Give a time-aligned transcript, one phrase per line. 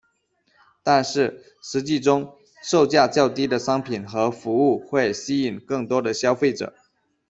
[0.81, 6.73] 但是，实际中，售价较低的商品和服务会吸引更多的消费者。